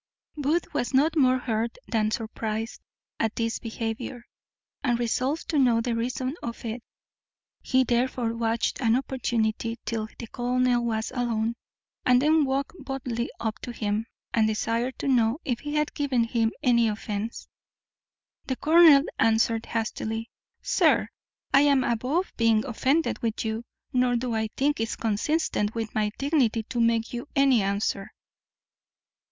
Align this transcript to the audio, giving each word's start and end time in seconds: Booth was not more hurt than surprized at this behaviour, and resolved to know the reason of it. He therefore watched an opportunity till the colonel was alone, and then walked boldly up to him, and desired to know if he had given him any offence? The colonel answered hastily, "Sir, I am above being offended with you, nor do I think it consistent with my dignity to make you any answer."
Booth 0.35 0.73
was 0.73 0.95
not 0.95 1.15
more 1.15 1.37
hurt 1.37 1.77
than 1.87 2.09
surprized 2.09 2.81
at 3.19 3.35
this 3.35 3.59
behaviour, 3.59 4.25
and 4.83 4.97
resolved 4.97 5.47
to 5.49 5.59
know 5.59 5.79
the 5.79 5.93
reason 5.95 6.33
of 6.41 6.65
it. 6.65 6.81
He 7.61 7.83
therefore 7.83 8.33
watched 8.33 8.81
an 8.81 8.95
opportunity 8.95 9.77
till 9.85 10.07
the 10.17 10.25
colonel 10.25 10.83
was 10.85 11.11
alone, 11.11 11.53
and 12.03 12.19
then 12.19 12.45
walked 12.45 12.83
boldly 12.83 13.29
up 13.39 13.59
to 13.59 13.71
him, 13.71 14.07
and 14.33 14.47
desired 14.47 14.97
to 14.97 15.07
know 15.07 15.37
if 15.45 15.59
he 15.59 15.75
had 15.75 15.93
given 15.93 16.23
him 16.23 16.51
any 16.63 16.87
offence? 16.87 17.47
The 18.47 18.55
colonel 18.55 19.03
answered 19.19 19.67
hastily, 19.67 20.31
"Sir, 20.63 21.09
I 21.53 21.61
am 21.61 21.83
above 21.83 22.33
being 22.37 22.65
offended 22.65 23.19
with 23.21 23.45
you, 23.45 23.65
nor 23.93 24.15
do 24.15 24.33
I 24.33 24.47
think 24.57 24.79
it 24.79 24.97
consistent 24.97 25.75
with 25.75 25.93
my 25.93 26.09
dignity 26.17 26.63
to 26.63 26.81
make 26.81 27.13
you 27.13 27.27
any 27.35 27.61
answer." 27.61 28.11